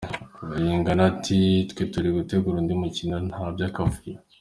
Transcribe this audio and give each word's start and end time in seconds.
Bayingana 0.49 1.01
ati, 1.11 1.37
Twe 1.69 1.83
turi 1.93 2.09
gutegura 2.17 2.55
undi 2.61 2.73
mukino, 2.81 3.15
nta 3.29 3.41
byakavuyo. 3.55 4.17